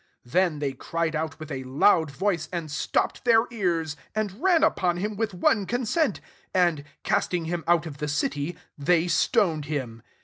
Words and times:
''57 0.23 0.31
Then 0.33 0.57
they 0.59 0.73
cried 0.73 1.15
out 1.15 1.39
with 1.39 1.51
a 1.51 1.63
loud 1.63 2.09
voice, 2.09 2.49
and 2.51 2.71
stopped 2.71 3.23
their 3.23 3.45
ears, 3.51 3.95
and 4.15 4.41
ran 4.41 4.63
upon 4.63 4.97
him 4.97 5.15
with 5.15 5.35
one 5.35 5.67
consent; 5.67 6.19
and, 6.55 6.83
casting 7.03 7.45
him 7.45 7.63
out 7.67 7.85
of 7.85 7.99
the 7.99 8.07
city, 8.07 8.57
they 8.79 9.07
stoned 9.07 9.65
him. 9.65 10.01